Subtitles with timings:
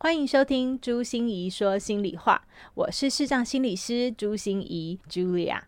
[0.00, 2.40] 欢迎收听朱心怡说心里话，
[2.74, 5.62] 我是视障心理师朱心怡 Julia。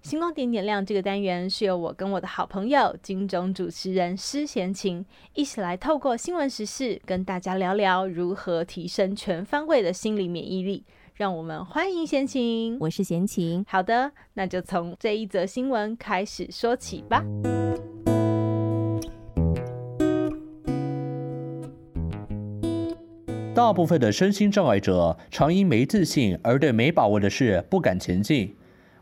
[0.00, 10.84] 星光点点亮这个单元是由我跟我的好朋友金钟主持人施贤琴一起来透过新闻时事跟大家聊聊如何提升全方位的心理免疫力。
[11.14, 13.66] 让我们欢迎贤琴，我是贤琴。
[13.68, 17.24] 好的，那就从这一则新闻开始说起吧。
[23.58, 28.54] 大部分的身心障碍者常因没自信而对没把握的事不敢前进。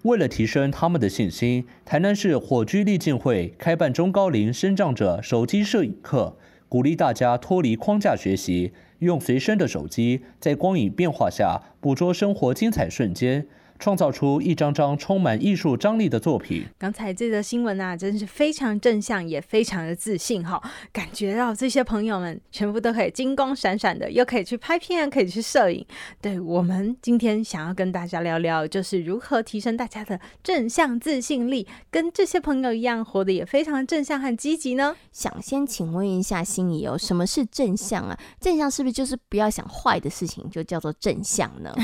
[0.05, 6.39] 为了提升他们的信心，台南市火炬励进会开办中高龄身障者手机摄影课，
[6.71, 13.47] 鼓励大家脱离框架学习，用随身的手机在光影变化下捕捉生活精彩瞬间。
[13.79, 16.67] 创造出一张张充满艺术张力的作品。
[16.79, 20.61] 刚才这则新闻啊，真是非常正向，也非常的自信哈，
[20.93, 25.85] 感觉到这些朋友们全部都可以金光闪闪的，又可以去拍片，可以去摄影。
[26.21, 34.97] 对，我们今天想要跟大家聊聊，就是如何提升大家的正向自信力，跟这些朋友一样，活得也非常正向和积极呢？
[35.13, 38.19] 想先请问一下心仪哦，什么是正向啊？
[38.41, 41.75] 正向是不是就是不要想坏的事情，就叫做正向呢？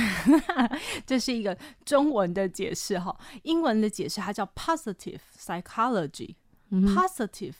[1.06, 1.56] 这是一个。
[1.84, 6.36] 中文的解释哈，英文的解释它叫 positive psychology。
[6.70, 7.52] positive，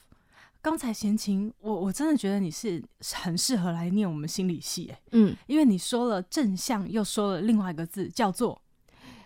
[0.62, 8.58] 刚才贤琴，我我真的觉得你是很适合来念我们心理系哎，嗯，因为你说了正向，又说了另外一个字叫做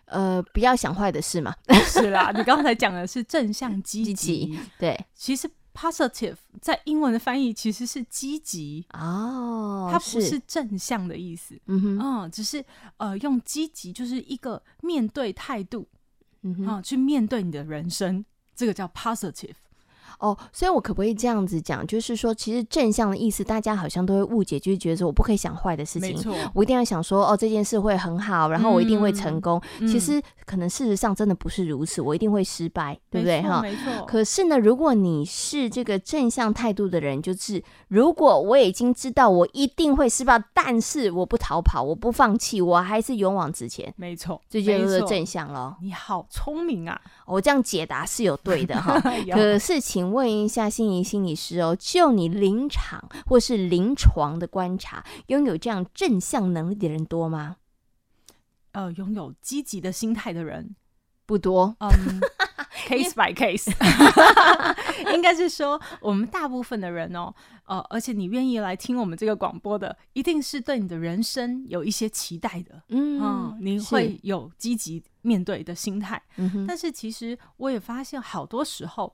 [0.06, 1.54] 呃，不要想坏的事嘛，
[1.86, 5.48] 是啦，你刚才讲的是正向积极，对，其实。
[5.76, 12.64] Positive 在英文的翻译其实是积极哦，它不是正向的意思，嗯哼，嗯，只是
[12.96, 15.86] 呃用积极就是一个面对态度，
[16.40, 19.54] 嗯哼，啊，去面对你的人生，这个叫 positive。
[20.18, 21.86] 哦，所以我可不可以这样子讲？
[21.86, 29.60] 就是说，其实正向的意思，大家好像都会误解，就是觉得说我不可以想坏的事情，没错，我一定要想说哦，这件事会很好，然后我一定会成功。
[29.80, 33.42] 嗯、其实可能事实上真的不是如此，我一定会失败，对不对？
[33.42, 34.06] 哈，没错。
[34.06, 45.76] 可是呢，如果你是这个正向态度的人，就是如果我已经知道我一定会失败，但是我不逃跑，我不放弃，我还是勇往直前，没错，这就是正向咯。
[45.82, 47.00] 你好聪明啊！
[47.26, 49.00] 我这样解答是有对的哈。
[49.32, 50.16] 可是请。
[50.16, 57.56] 问一下心仪心理师哦，就你临场或是临床的观察，拥有这样正向能力的人多吗？
[58.72, 60.74] 呃，拥有积极的心态的人
[61.26, 61.76] 不多。
[61.80, 61.90] 嗯，
[62.88, 63.70] case by case，
[65.12, 67.34] 应该是说我们大部分的人哦，
[67.66, 72.82] 呃，而且你愿意来听我们这个广播的，一定是对你的人生有一些期待的。
[72.88, 76.22] 嗯，嗯，你会有积极面对的心态。
[76.36, 79.12] 嗯，但是其实我也发现，好多时候。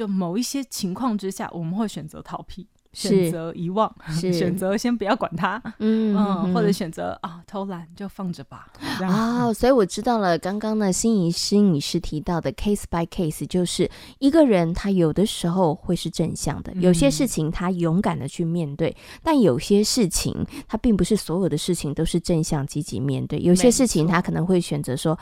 [0.00, 8.72] 就某一些情况之下，我们会选择逃避，选择遗忘， 选择先不要管它，嗯，嗯，或者选择啊偷懒就放着吧。
[9.02, 10.38] 啊、哦， 所以我知道了。
[10.38, 13.90] 刚刚呢，心仪心理师提到的 case by case，就是
[14.20, 20.34] 一个人他有的时候会是正向的，有些事情他勇敢的去面对，嗯、但有些事情
[20.66, 25.18] 他并不是所有的事情都是正向积极面对，有些事情他可能会选择说。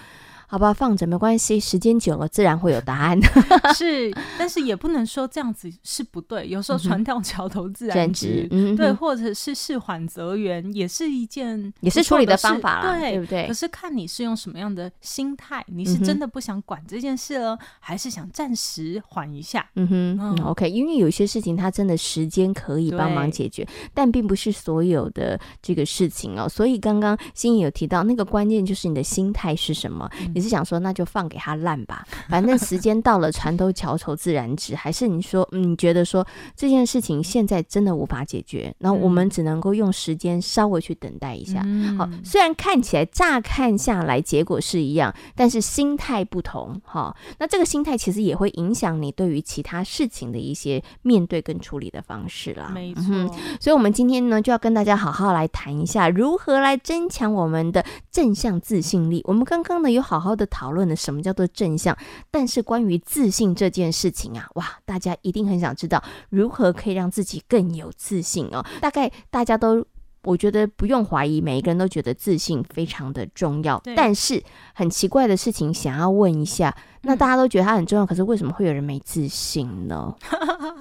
[0.50, 3.20] 好吧，放着没关系，时间久了自然会有答案。
[3.76, 6.48] 是，但是也不能说这样子是不对。
[6.48, 13.46] 有时候船到桥头自然直，嗯、对，或者是事缓则圆，也是一件也是处理的方法啦，对，对不对？
[13.46, 19.68] 可是看你是用什么样的心态，你是真的不想管这件事了，嗯、还是想暂时缓一下？
[19.74, 26.48] 嗯哼嗯，OK，因为有些事情它真的时间可以帮忙解决，但并不是所有的这个事情哦。
[26.48, 30.10] 所以刚刚心怡有提到那个关键就是你的心态是什么。
[30.18, 34.76] 嗯你是想说，那就放给他烂吧，反正时间到了，船到桥头自然直。
[34.76, 41.60] 还是你说，嗯，你觉得说这件事情现在真的无法解决，那我们只能够用时间稍微去等待一下。
[41.64, 46.80] 嗯、好，虽然看起来乍看下来结果是一样，但是心态不同。
[46.84, 52.70] 哈，那这个心态其实也会影响你对于其他事情的一些面对跟处理的方式啦。
[52.72, 53.28] 没错、嗯，
[53.58, 59.20] 所以我们今天呢，就要跟大家好好来谈一下如何来增强我们的正向自信力。
[59.24, 60.27] 我们刚刚呢有好好。
[60.28, 61.96] 好的讨论了什么叫做正向，
[62.30, 68.64] 但是关于自信这件事情啊，哇，大家一定很想知道如何可以让自己更有自信哦。
[68.80, 69.84] 大概大家都，
[70.22, 73.78] 我觉得不用怀疑，每一个人都觉得自信非常的重要。
[73.80, 74.42] 对但是
[74.74, 80.14] 很奇怪的事情，想要问一下，那大家都觉得它很重要，嗯、可是为什么会有人没自信呢？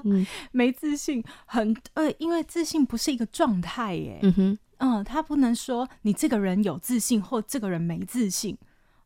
[0.03, 4.19] 嗯， 没自信很呃，因为自信不是一个状态耶。
[4.23, 8.57] 嗯哼，嗯，他不能说你这个人有自信或这个人没自信。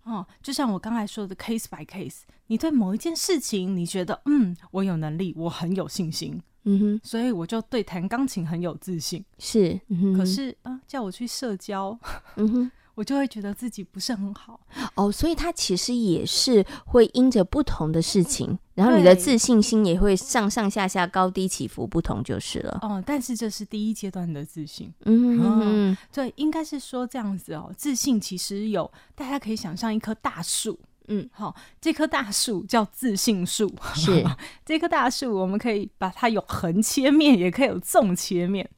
[0.03, 9.23] 哦，就像我刚才说的，case by case，你对某一件事情，你觉得嗯，我有能力，我很有信心，嗯哼，所以我就对弹钢琴很有自信。
[9.37, 11.97] 是，嗯哼，可是啊，叫我去社交，
[12.35, 12.71] 嗯哼。
[13.01, 14.59] 我就会觉得自己不是很好
[14.93, 22.77] 哦，所以他其实也是会因着不同的事情，然后你的自信心也会上上下下、高低起伏不同，就是了。
[22.83, 27.73] 哦，但是这是第一阶段的自信，嗯哼哼，对，应该是说这样子哦。
[27.75, 30.77] 自信其实有，大家可以想象一棵大树，
[31.07, 34.23] 嗯，好、哦，这棵大树叫自信树，是
[34.63, 38.69] 这棵大树，我们可以把它有横切面，也可以有纵切面。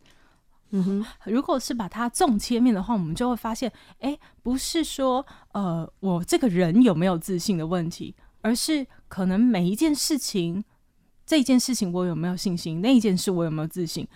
[0.75, 10.63] 嗯哼，如果是把它纵切面的话，我们就会发现，哎，不是说呃我这个人有没有自信的问题，而是可能每一件事情，
[11.27, 14.07] 这件事情我有没有信心，那一件事我有没有自信，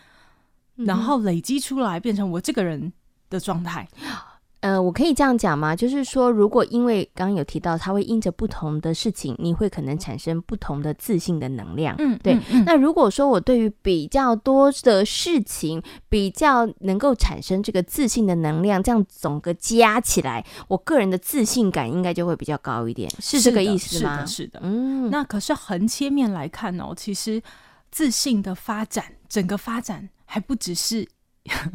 [0.76, 2.92] 然后累积出来变成我这个人
[3.30, 3.88] 的状态。
[4.62, 5.76] 呃，我可以这样讲吗？
[5.76, 11.96] 就是说，如果因为刚刚有提到，它会因着不同的事情，你会可能产生不同的自信的能量。
[12.00, 12.34] 嗯，对。
[12.34, 24.18] 嗯嗯、那如果说我对于比较多的事情，比较能够产生这个自信的能量，这样总个加起来，我个人的自信感应该就会比较高一点，是这个意思吗？
[24.20, 24.60] 是的，是的。
[24.64, 27.40] 嗯，那可是横切面来看哦，其实
[27.92, 31.08] 自信的发展，整个发展还不只是。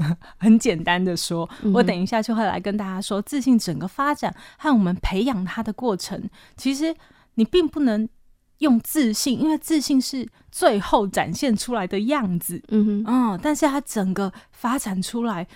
[0.38, 6.94] 很简单的说，我等一下就会来跟大家说，自信整个发展和我们培养它的过程，其实
[7.34, 8.08] 你并不能
[8.58, 12.62] 用自信，因为自信是最后展现出来的样子。
[12.68, 15.46] 嗯哼，嗯，但是它整个发展出来，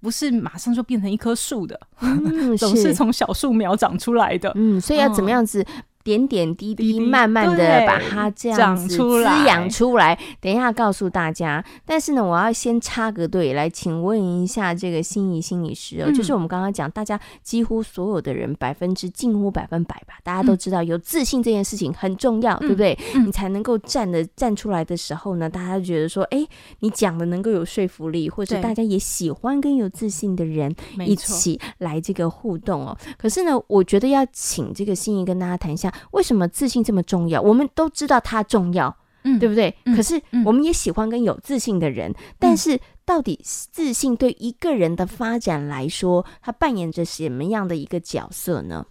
[0.00, 4.50] 不是马上就变成一棵树的，嗯、 总是从小树苗长出来的。
[4.54, 5.64] 嗯，所以要怎么样子？
[6.02, 10.18] 点点滴滴，慢慢的把它这样子滋养出来。
[10.40, 11.64] 等一下告诉大家。
[11.84, 22.98] 但是呢，我要先插个队来，请问一下这个心仪心理师哦，嗯、就是我们刚刚讲，大家几乎所有的人百分之近乎百分百吧，大家都知道有自信这件事情很重要，嗯、对不对？
[23.14, 26.46] 嗯、你才能够站的站出来的时候呢，大家就觉得说，哎，
[26.80, 30.74] 你讲的能够有说服力，或者大家也喜欢跟有自信的人
[31.06, 32.96] 一起来这个互动哦。
[33.16, 35.91] 可是呢，我觉得要请这个心仪跟大家谈一下。
[36.12, 37.40] 为什么自信这么重要？
[37.40, 39.74] 我们都知道它重要，嗯，对不对？
[39.84, 48.86] 嗯、可是我们也喜欢跟有自信的人，嗯、但是到底自信对一个人的发展来说，它扮演着什么样的一个角色呢？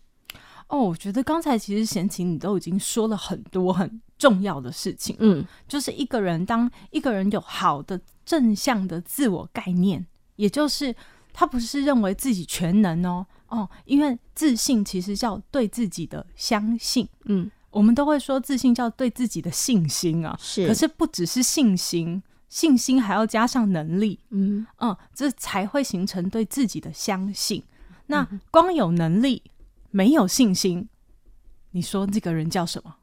[0.67, 10.05] 哦，我觉得刚才其实贤琴你都已经说了很多很重要的事情，嗯，就是一个人当一个人有好的正向的自我概念，
[10.37, 10.95] 也就是
[11.33, 13.25] 他不是认为自己全能哦。
[13.51, 20.65] 哦，因为自信其实叫对自己的相信，嗯，我们都会说自信叫对自己的信心啊，是。
[20.67, 27.61] 可是不只是信心，信心还要加上能力，嗯嗯，这才会形成对自己的相信。
[28.07, 29.43] 那光有能力
[29.89, 30.87] 没有信心，
[31.71, 32.95] 你说这个人叫什么？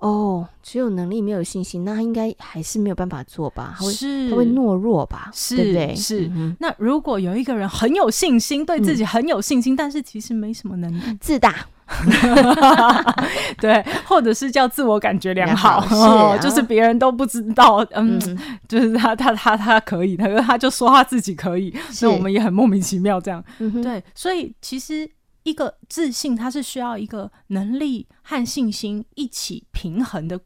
[0.00, 3.74] 哦，只有能力没有信心，那他应该还是没有办法做吧？
[3.78, 5.30] 他会是，他会懦弱吧？
[5.32, 5.94] 是，对不对？
[5.94, 6.26] 是。
[6.34, 11.54] 嗯、那如果有一个人很有信心，对自己很有信心，嗯、但是其实没什么能力，自大，
[13.60, 25.06] 对，或者是叫自我感觉良好，哦，就是别人都不知道，嗯，嗯就是他他他他可以，他他就说他自己可以，是那我们也很莫名其妙这样，嗯、对，所以其实。
[25.42, 30.40] 一个自信，它是需要一个能力和信心一起平衡的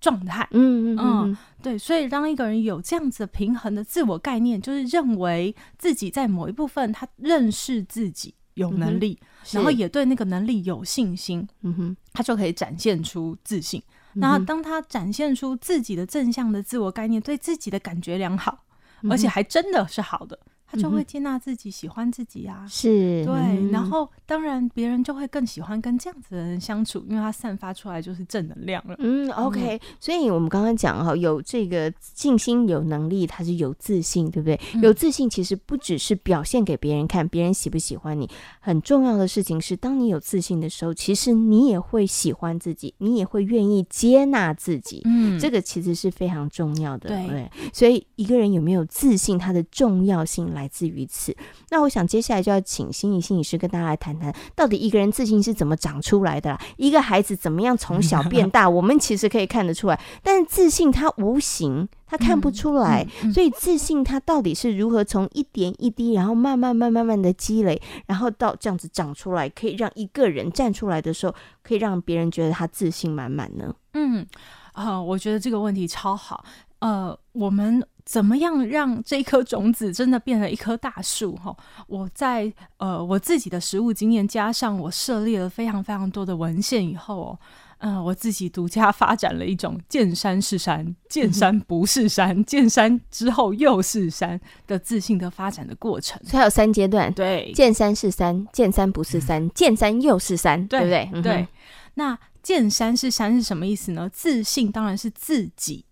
[0.00, 0.48] 状态。
[0.52, 1.76] 嗯嗯嗯，对。
[1.76, 13.82] 所以，当一个人有这样子平衡的自我概念，就是认为自己在某一部分他认识自己有能力，嗯、然后也对那个能力有信心，嗯哼，他就可以展现出自信。
[14.14, 18.64] 那、嗯、当他展现出自己的正向的自我概念，对自己的感觉良好，
[19.08, 20.38] 而且还真的是好的。
[20.70, 28.94] 他就会接纳自己，喜欢自己啊，是对，嗯、然后当然别人就会更喜欢跟这样子的人相处，因为他散发出来就是正能量了。
[29.00, 34.60] 嗯，OK，嗯，所以我们刚刚讲哈，有这个信心、有能力，他是有自信，对不对？
[34.74, 45.02] 嗯、有自信其实不只是表现给别人看，别人喜不喜欢你，很重要的事情是，当你有自信的时候，其实你也会喜欢自己，你也会愿意接纳自己。
[45.04, 47.08] 嗯，这个其实是非常重要的。
[47.08, 50.59] 对，对，所以一个人有没有自信，它的重要性来。
[50.60, 51.34] 来自于此，
[51.70, 56.60] 那我想接下来就要请心理心理师跟大家来谈谈，到底一个人自信是怎么长出来的啦？
[56.76, 58.68] 一个孩子怎么样从小变大？
[58.70, 73.74] 我们其实可以看得出来，但是自信它无形，他看不出来，所以自信它到底是如何从一点一滴，然后慢慢慢慢慢的积累，然后到这样子长出来，可以让一个人站出来的时候，可以让别人觉得他自信满满呢？
[73.94, 74.26] 嗯，
[74.72, 76.44] 啊、呃，我觉得这个问题超好。
[76.80, 81.36] 呃，我们怎么样让这一颗种子真的变成一棵大树？
[81.36, 81.56] 哈，
[81.86, 87.38] 我在呃我自己的实务经验，加上我设立了非常非常多的文献以后，哦，
[87.78, 96.18] 嗯，我自己独家发展了一种见山是山，见山不是山，嗯、 见山之后又是山的自信的发展的过程。
[96.24, 101.22] 所以有三阶段，对，见山是山，见山不是山，见山又是山，对，对不对？
[101.22, 101.36] 对。
[101.42, 101.48] 嗯、
[101.94, 104.08] 那见山是山是什么意思呢？
[104.10, 105.84] 自信当然是自己。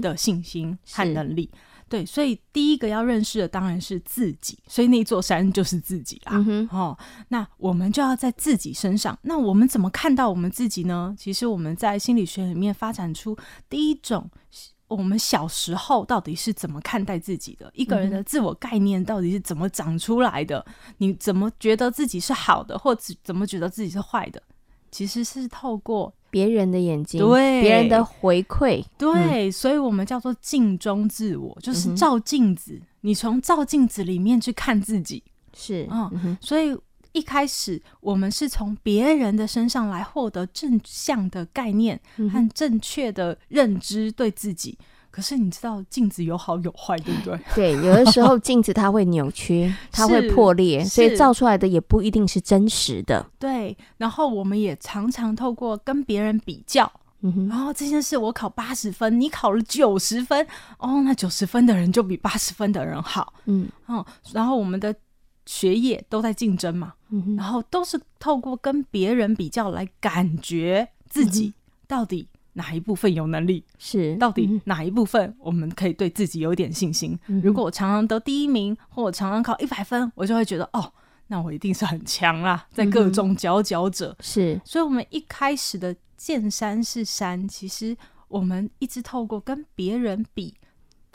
[0.00, 1.50] 的信心和能力，
[1.88, 6.32] 对，所以第一个要认识的当然是自己，所以那座山就是自己啦。
[6.46, 6.96] 嗯、哦，
[7.28, 9.18] 那我们就要在自己身上。
[9.22, 11.14] 那我们怎么看到我们自己呢？
[11.18, 13.36] 其实我们在心理学里面发展出
[13.68, 14.30] 第一种，
[14.88, 17.70] 我们小时候到底是怎么看待自己的？
[17.74, 20.64] 一个人的自我概念到底是怎么长出来的？
[20.98, 24.42] 你怎么觉得自己是好的，或者怎么觉得自己是坏的？
[24.90, 26.14] 其实是透过。
[26.34, 27.62] 别人的眼睛，对。
[27.62, 32.72] 别人的回馈，对、嗯，所以我们叫做镜中自我，就是照镜子。
[32.72, 35.22] 嗯、你从照镜子里面去看自己，
[35.56, 36.76] 是，嗯，嗯，所以
[37.12, 42.00] 一开始我们是从别人的身上来获得正向的概念
[42.32, 44.76] 和正确的认知对自己。
[45.14, 47.38] 嗯可是你知道镜子有好有坏，对不对？
[47.54, 53.24] 对，有的时候镜子它会扭曲， 它会破裂，所以照出来的也不一定是真实的。
[53.38, 56.90] 对，然后我们也常常透过跟别人比较，
[57.20, 60.44] 嗯哼，然后这件事我考八十分，你考了九十分，
[60.78, 64.92] 哦，那九十分的人就比八十分的人好，嗯，哦，然后我们的
[65.46, 71.54] 学业都在竞争嘛，嗯哼，然后都是透过跟别人比较来感觉自己
[71.86, 72.26] 到底。
[72.54, 73.64] 哪一部分有能力？
[73.78, 77.18] 是到底哪一部分我们可以对自己有一点信心？
[77.26, 80.92] 嗯、如果我常常得第一名，或我常常考一百分，我就会觉得哦，
[81.26, 84.16] 那我一定是很强啦，在各种佼佼者。
[84.20, 87.96] 是，所以，我们一开始的见山是山，其实
[88.28, 90.54] 我们一直透过跟别人比，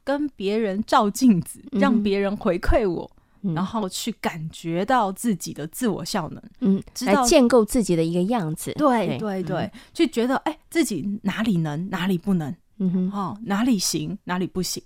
[0.04, 3.10] 跟别人照镜子，让别人回馈我。
[3.14, 14.82] 嗯然后去感觉到自己的自我效能，嗯，来建构自己的一个样子，对对对，对嗯、去觉得哎，自己哪里能，哪里不能，嗯哼，哦，哪里行，哪里不行，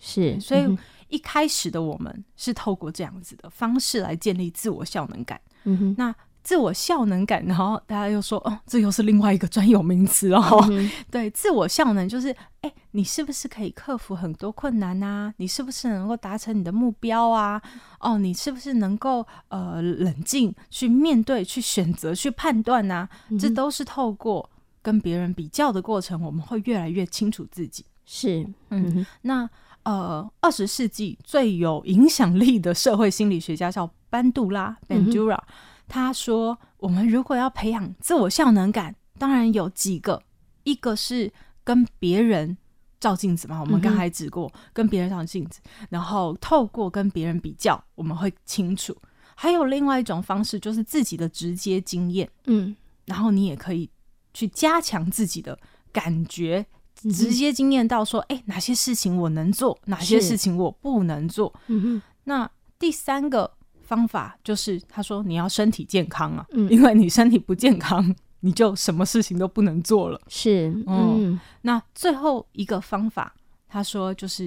[0.00, 6.14] 是，所以一开始的我们是透过这样子的方式来建立自我效能感，嗯哼，那。
[6.44, 10.62] 自我效能感，然后大家又说，哦，这又是另外一个专有名词哦。
[10.70, 15.34] 嗯、对，自我效能就是，哎，你是不是可以克服很多困难啊？
[15.38, 17.60] 你是不是能够达成你的目标啊？
[17.98, 23.08] 哦，你是不是能够呃冷静去面对、去选择、去判断啊？
[23.30, 24.48] 嗯、这都是透过
[24.80, 27.84] 跟别人比较的过程，我们会越来越清楚自己。
[28.06, 29.50] 是，嗯，那
[29.82, 35.40] 呃，二十世纪最有影响力的社会心理学家叫班杜拉 （Bandura）。
[35.88, 40.22] 他说：“我们如果要培养自我效能感，当然有几个，
[40.62, 41.32] 一个是
[41.64, 42.56] 跟别人
[43.04, 48.96] 照镜子嘛，我们刚才指过，嗯、跟别人照镜子，然后透过跟别人比较，我们会清楚。
[49.34, 53.90] 还有另外一种方式，就是自己的直接经验，嗯，然后你也可以
[54.32, 55.58] 去加强自己的
[55.92, 61.52] 感觉，直接经验到说，哎、欸，哪些事情我能做，哪些事情我不能做。
[61.66, 63.52] 嗯哼，那第三个。”
[63.84, 68.02] 方法就是，他说你要身体健康啊，嗯，因为你身体不健康，
[68.44, 70.20] 你就什么事情都不能做了。
[70.28, 73.34] 是，嗯，嗯，那最后一个方法，
[73.66, 74.46] 他说就是，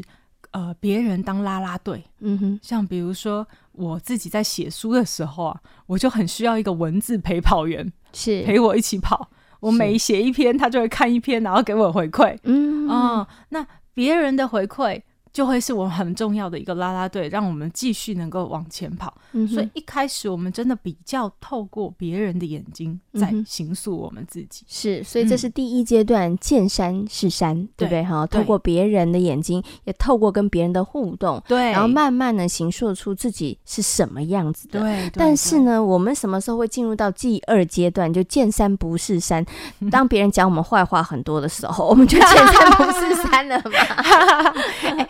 [0.52, 9.32] 呃，别人当啦啦队，嗯哼，像比如说我自己在写书的时候啊，我就很需要一个文字陪跑员，是陪我一起跑。
[9.60, 12.38] 我每写一篇，他就会看一篇，然后给我回馈。
[12.44, 15.02] 嗯，哦，那别人的回馈。
[15.38, 19.14] 就会是我们很重要的一个啦啦队，让我们继续能够往前跑。
[19.34, 24.66] 嗯、所以一开始我们真的比较透过别人的眼睛在形塑我们自己。
[24.68, 28.04] 是，所以这是第一阶段，见山是山，嗯、对不对？
[28.04, 34.80] 哈，透过别人的眼睛，也透过跟别人的互动，对，然后慢慢的形塑出自己是什么样子的。
[34.80, 35.12] 对，对，对。
[35.18, 38.12] 但是呢，我们什么时候会进入到第二阶段？
[38.12, 39.46] 就见山不是山。
[39.92, 44.56] 当别人讲我们坏话很多的时候，我们就见山不是山了嘛。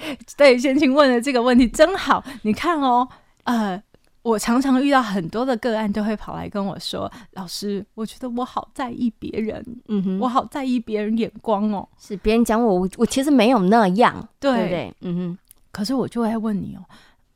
[0.37, 2.23] 对，先请问的这个问题真好。
[2.43, 3.07] 你看哦，
[3.43, 3.81] 呃，
[4.21, 14.95] 我常常遇到很多的个案，都会跑来跟我说：“老师，我觉得我好在意别人，嗯哼，我好在意别人眼光哦。”是别人讲我，我我其实没有那样，对，不对？
[15.01, 15.37] 嗯哼。
[15.71, 16.83] 可是我就会问你哦，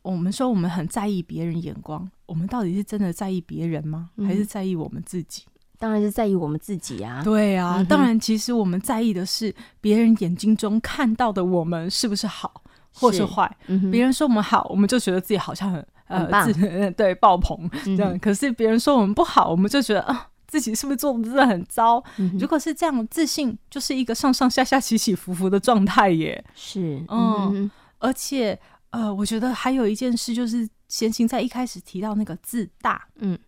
[0.02, 4.10] 我们说我们很在意别人眼光，我们到底是真的在意别人吗？
[4.26, 5.44] 还是在意我们自己？
[5.78, 7.24] 当然是在意我们自己啊！
[7.24, 12.62] 对啊，嗯、当然，其实我们在意的是别人眼睛中看到的我们是不是好，
[12.94, 13.50] 或是坏。
[13.66, 16.54] 别、嗯、人说我们好，我们就觉得自己好像很呃自
[16.92, 18.14] 对爆棚这样。
[18.14, 22.04] 嗯、可是别人说我们不好，我们就觉得啊、呃，自己是不是做的真的很糟？
[22.18, 26.44] 嗯、如果是这样，自信就是一个上上下下起起伏伏的状态耶。
[26.54, 33.40] 是，嗯，嗯而且呃，我觉得还有一件事就是，贤行在一开始提到那个自大，嗯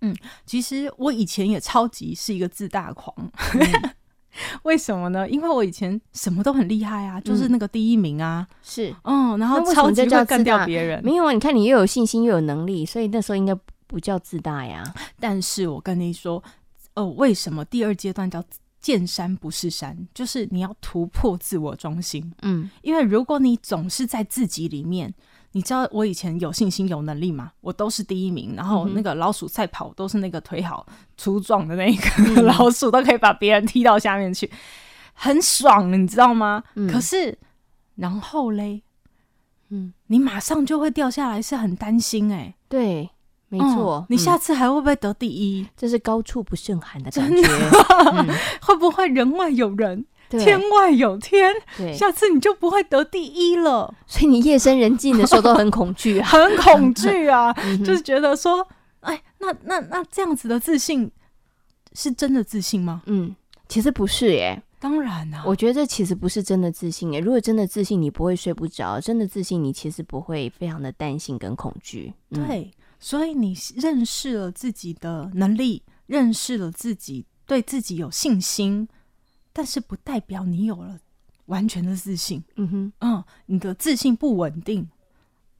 [0.00, 0.16] 嗯，
[0.46, 3.14] 其实我以前也超级是一个自大狂。
[3.54, 3.90] 嗯
[4.64, 5.28] 为什么呢？
[5.28, 11.02] 因为我以前什么都很厉害啊，就是那个第一名啊，嗯、是，嗯，然后超级会干掉别人。
[11.04, 13.54] 没有啊，你看你又有信心又有能力，所以那时候应该
[13.86, 14.82] 不叫自大呀。
[15.20, 16.42] 但是我跟你说，
[16.94, 18.42] 哦，为什么第二阶段叫
[18.80, 19.96] 见山不是山？
[20.14, 22.32] 就是你要突破自我中心。
[22.42, 25.14] 嗯，因为如果你总是在自己里面。
[25.52, 27.52] 你知道我以前有信心、有能力吗？
[27.60, 30.86] 我都是第一名，然后那个老鼠赛跑都是那个腿好
[31.16, 34.50] 粗壮的那个 老鼠，都可以把别人踢到下面去，
[35.14, 36.62] 很爽，你知道吗？
[36.74, 37.36] 嗯、可是
[37.96, 38.82] 然后嘞，
[39.70, 42.54] 嗯，你马上就会掉下来，是很担心哎、欸。
[42.68, 43.10] 对，
[43.48, 45.62] 没错、嗯，你下次还会不会得第一？
[45.62, 47.42] 嗯、这是高处不胜寒的感觉，
[48.12, 48.28] 嗯、
[48.60, 50.04] 会不会人外有人？
[50.30, 51.54] 天外有天，
[51.94, 53.94] 下次你就不会得第一了。
[54.06, 57.52] 所以你夜深人静的时候都很恐惧、啊， 很恐惧啊，
[57.84, 58.66] 就是觉得说，
[59.00, 61.10] 哎，那那那这样子的自信
[61.94, 63.02] 是真的自信吗？
[63.06, 63.34] 嗯，
[63.68, 64.62] 其实不是耶。
[64.80, 67.18] 当然啊，我觉得这其实不是真的自信耶。
[67.18, 72.14] 如果真的自信，你不会睡不着；真的自信，你其实不会非常的担心跟恐惧。
[72.30, 72.70] 嗯、对，
[73.00, 78.88] 所以你认识了自己的能力，认识了自己，对自己有信心。
[79.58, 80.96] 但是不代表你有了
[81.46, 84.88] 完全的自信，嗯哼，嗯，你的自信不稳定。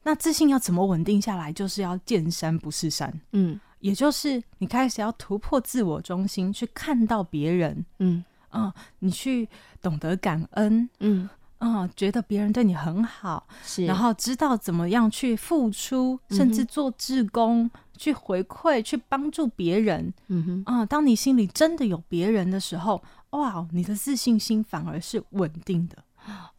[0.03, 1.51] 那自信要怎么稳定下来？
[1.51, 8.23] 就是要见山不是山，嗯，也就是你开始要突破自我中心，去看到别人，嗯。
[8.53, 9.49] 嗯，你去
[9.81, 11.29] 懂得感恩，嗯。
[11.61, 23.03] 嗯，觉得别人对你很好，是，然后知道怎么样去付出，甚至做志工，嗯、去回馈，去帮助别人，嗯哼，嗯，当你心里真的有别人的时候。
[23.31, 25.97] 哇，你的自信心反而是稳定的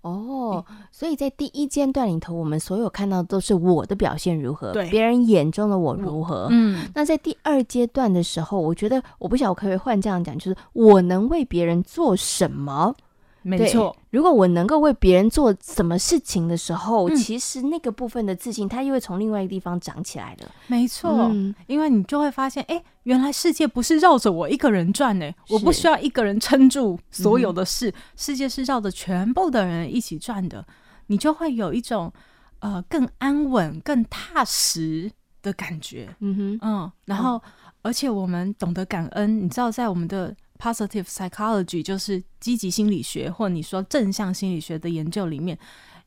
[0.03, 0.65] 哦。
[0.93, 6.49] 所以在第一阶段里头，我们所有看到的都是我的表现如何，对，别人眼中的我如何。
[6.51, 12.95] 嗯，那在第二阶段的时候，我觉得我不晓得可不可以换这样讲，就是我能为别人做什么？
[13.43, 20.47] 没错，如果我能够为别人做什么事情的时候，嗯、其实那个部分的自信，它又会从另外一个地方长起来的。
[20.67, 30.67] 没错，嗯、因为你就会发现，哎，原来世界不是绕着我一个人转呢，我不需要一个人撑住所有的事，嗯、世界是绕着全部的人一起转的。
[31.07, 32.13] 你就会有一种
[32.59, 36.15] 呃更安稳、更踏实的感觉。
[36.21, 37.43] 嗯哼，嗯，然后、嗯、
[37.83, 40.37] 而且我们懂得感恩，你知道，在我们的。
[40.61, 45.59] Positive psychology 就是积极心理学，或你说正向心理学的研究里面，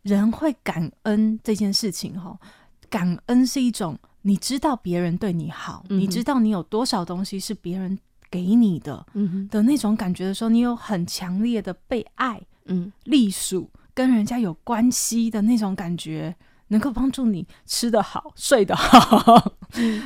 [0.03, 2.37] 人会感恩这件事情哈。
[2.89, 7.97] 感恩是一种你知道别人对你好，嗯、你知道你有多少东西是别人
[8.29, 16.35] 给你的，嗯、的那种感觉的时候，你有很强烈的被爱、嗯，隶属跟人家有关系的那种感觉。
[16.69, 19.62] 能够帮助你吃得好、睡得好，嗯、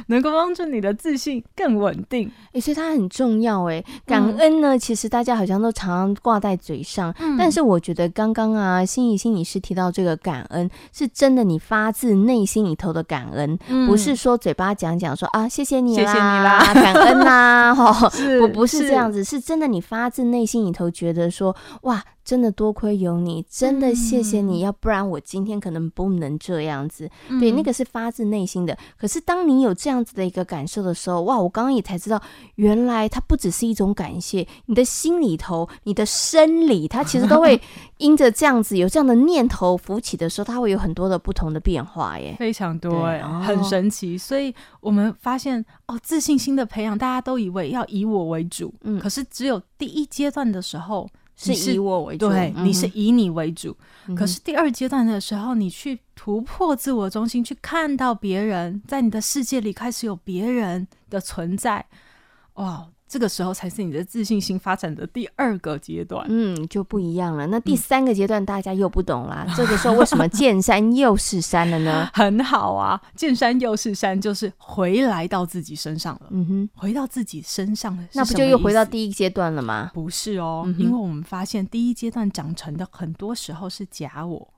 [0.07, 2.27] 能够帮助你的自信更稳定。
[2.47, 3.65] 哎、欸，所以它很重要。
[3.65, 22.03] 哎，感恩呢，嗯、其实大家好像都常常挂在嘴上，嗯、但是我觉得刚刚啊，心怡心理师提到这个感恩，是真的，你发自内心里头的感恩，嗯、不是说嘴巴讲讲说啊，谢谢你啦，谢谢你啦， 感恩呐，哈， 不不是这样子，是，是真的，你发自内心里头觉得说哇。
[22.27, 27.09] 真的多亏有你，真的谢谢你，嗯、要不然我今天可能不能这样子。
[27.29, 28.77] 嗯、对，那个是发自内心的。
[28.97, 31.39] 可是当你有这样子的一个感受的时候，哇！
[31.39, 32.21] 我刚刚也才知道，
[32.55, 37.59] 原来它不只是一种感谢，你的心里头、你的生理，它其实都会
[37.97, 44.17] 因着这样子有这样的念头浮起的时候，它会有很多的不同的变化耶，非常多哎，对很神奇。
[44.17, 51.09] 所以我们发现哦，自信心的培养，大家都以为要以我为主，嗯，可是只有第一阶段的时候。
[51.37, 53.77] 是以我为主，对，你是以你为主。
[54.07, 61.85] 嗯、可是第二阶段的时候，你去突破自我中心，去看到别人，在你的世界里开始有别人的存在，
[62.55, 62.87] 哇！
[63.07, 67.47] 这个时候才是你的自信心发展的第二个阶段，嗯，就不一样了。
[67.47, 69.45] 那第三个阶段大家又不懂啦。
[69.47, 72.09] 嗯、这个时候为什么见山又是山了呢？
[72.13, 76.27] 很好啊，见山又是山，就是回来到自己身上了。
[76.31, 79.91] 嗯哼，回到自己身上了，那不就又回到第一阶段了吗？
[79.93, 84.53] 不是哦，嗯、因为我们发现第一阶段长成的很多时候是假我。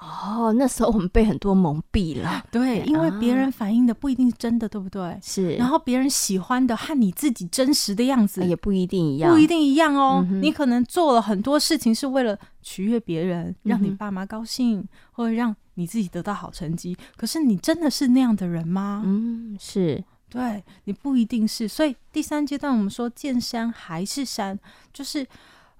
[0.00, 5.18] 哦，那时候我们被很多蒙蔽了， 对，因为别人反映的不一定是真的，对不对？
[5.22, 10.26] 是，然后别人喜欢的和你自己真实的样子也不一定一样，不一定一样哦。
[10.30, 16.96] 嗯、你可能做了很多事情是为了取悦别人，让你爸妈高兴，嗯、或者让你自己得到好成绩。
[17.16, 19.02] 可是你真的是那样的人吗？
[19.04, 21.68] 嗯，是，对，你不一定是。
[21.68, 24.58] 所以第三阶段我们说见山还是山，
[24.92, 25.26] 就是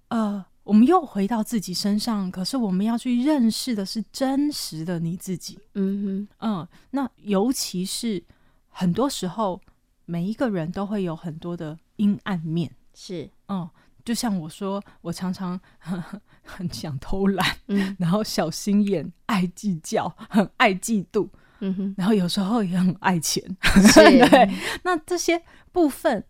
[0.09, 0.45] 呃。
[0.71, 5.59] 我们又回到自己身上，可是我们要去认识的是真实的你自己。
[5.75, 8.23] 嗯哼，嗯，那尤其是
[8.69, 9.61] 很多时候，
[10.07, 12.71] 每一个人都会有很多的阴暗面。
[12.95, 13.69] 是，嗯，
[14.05, 15.61] 就像我说，我常常
[16.45, 21.29] 很想偷懒，嗯，然后小心眼、爱计较、很爱嫉妒，
[21.59, 23.43] 嗯哼，然后有时候也很爱钱。
[23.89, 24.49] 是 对，
[24.85, 26.25] 那这些部分。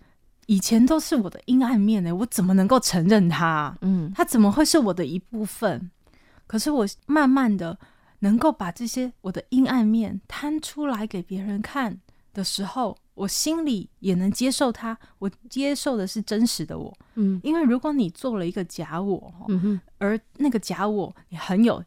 [0.50, 3.72] 以前都是我的阴暗面呢，我怎么能够承认它？
[3.82, 5.92] 嗯，它怎么会是我的一部分？
[6.48, 7.78] 可是我慢慢的
[8.18, 12.00] 能够把这些我的阴暗面摊出来给别人看
[12.32, 14.98] 的时候，我心里也能接受它。
[15.20, 16.92] 我接受的是真实的我。
[17.14, 19.32] 嗯，因为如果你做了一个假我，
[19.98, 21.80] 而那个假我你很有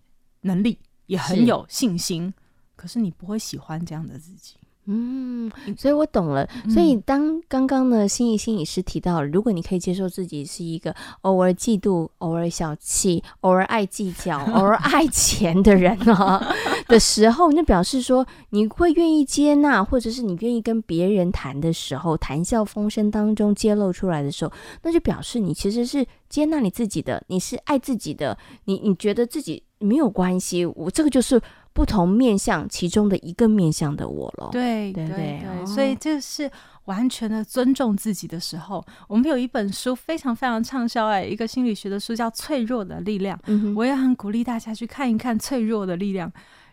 [0.43, 2.33] 能力，也很有信心，
[2.77, 4.55] 可是你不会喜欢这样的自己。
[4.85, 6.45] 嗯，所以我懂了。
[6.69, 16.45] 所以当刚刚呢，心怡心理师提到了，如果你可以接受自己是一个偶尔嫉妒、偶尔小气、偶尔爱计较、 偶尔爱钱的人啊
[16.87, 31.41] 的时候，那表示说你会愿意接纳，或者是你愿意跟别人谈的时候，谈笑风生当中揭露出来的时候，那就表示你其实是接纳你自己的，你是爱自己的，你你觉得自己没有关系，我这个就是。
[31.73, 36.49] 不同面向其中的一个面向的我了，对对对，对对哦、所以这是
[36.85, 38.85] 完全的尊重自己的时候。
[39.07, 46.29] 我们有一本书非常非常畅销哎，一个心理学的书叫《脆弱的力量》，嗯、我也很鼓励大家去看一看《脆弱的力量》。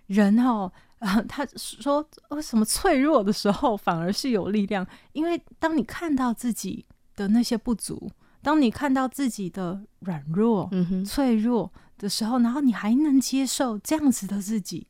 [0.06, 4.86] 人哦，呃，他说为什么脆弱的时候反而是有力量？
[5.12, 6.84] 因为当你看到自己
[7.16, 8.10] 的那些不足，
[8.42, 11.72] 当你看到自己的软弱、嗯、脆弱。
[12.00, 14.86] 的时候，然后你还能接受这样子的自己，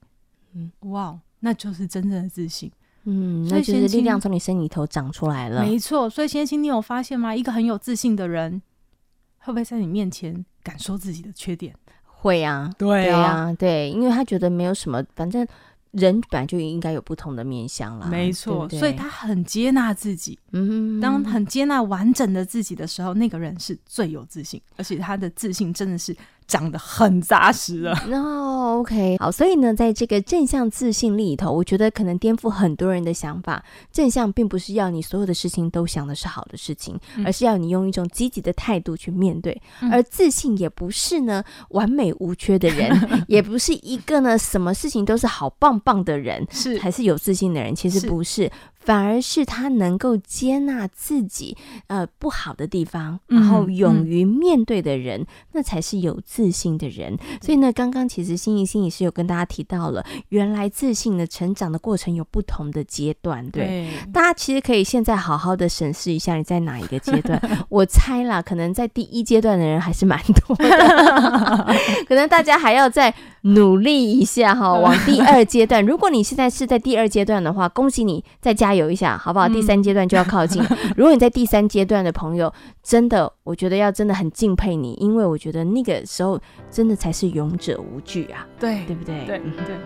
[0.54, 2.70] 嗯，哇，那就是真正的自信，
[3.02, 6.08] 嗯，那就是力量从你身里头长出来了，没错。
[6.08, 7.34] 所以先青，你有发现吗？
[7.34, 8.62] 一个很有自信的人，
[9.38, 11.74] 会不会在你面前敢说自己的缺点？
[12.04, 15.44] 会啊，对啊，对，因为他觉得没有什么，反正。
[15.92, 20.38] 人本来就应该有不同的面相啦，没错，对对，所以他很接纳自己。
[20.52, 26.16] 嗯，当很接纳完整的自己的时候，那个人是最有自信，而且他的自信真的是
[26.50, 27.94] 长得很扎实了。
[28.12, 33.64] 哦，OK，好，所以呢，在这个正向自信里头，我觉得可能颠覆很多人的想法。
[33.92, 39.62] 正向并不是要你所有的事情都想的是好的事情，嗯、而是要你用一种积极的态度去面对。
[39.80, 42.90] 嗯、而自信也不是呢完美无缺的人，
[43.28, 48.30] 也不是一个呢什么事情都是好棒棒的人，是还是有自信的人，其实不是。
[48.30, 48.48] 是
[48.80, 57.16] 反而是他能够接纳自己呃不好的地方，然后勇于面对的人，嗯嗯、那才是有自信的人。
[57.42, 63.46] 所以呢，刚刚其实心怡心理师有跟大家提到了，原来自信的成长的过程有不同的阶段。
[63.50, 67.38] 对，对大家其实可以现在好好的审视一下你在哪一个阶段。
[67.68, 70.68] 我猜啦，可能在第一阶段的人还是蛮多的，
[72.08, 75.84] 可能大家还要再努力一下哈，往第二阶段。
[75.86, 78.69] 如果你现在是在第二阶段的话，恭喜你在家。
[78.70, 79.48] 加油一下，好不好？
[79.48, 80.62] 第三阶段就要靠近。
[80.62, 82.52] 嗯、 如果你在第三阶段的朋友，
[82.84, 89.24] 真的，我觉得要真的很敬佩你，因为我觉得那个时候真的才是勇者无惧啊，对，对不对？
[89.26, 89.76] 对对。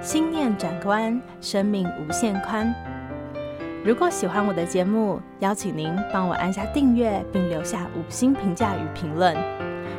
[0.00, 2.74] 心念转关，生命无限宽。
[3.84, 9.36] 如果喜欢我的节目，邀请您帮我按下订阅，并留下五星评价与评论。